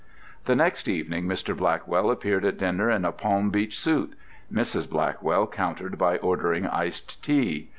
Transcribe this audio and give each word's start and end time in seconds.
The 0.45 0.55
next 0.55 0.87
evening 0.87 1.27
Mr. 1.27 1.55
Blackwell 1.55 2.09
appeared 2.09 2.43
at 2.43 2.57
dinner 2.57 2.89
in 2.89 3.05
a 3.05 3.11
Palm 3.11 3.51
Beach 3.51 3.77
suit. 3.79 4.13
Mrs. 4.51 4.89
Blackwell 4.89 5.45
countered 5.45 5.99
by 5.99 6.17
ordering 6.17 6.65
iced 6.65 7.23
tea. 7.23 7.69